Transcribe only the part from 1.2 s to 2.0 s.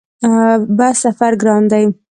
ګران دی؟